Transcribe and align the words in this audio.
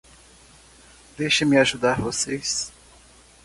Deixe-me 1.15 1.59
ajudar 1.59 2.01
vocês. 2.01 2.73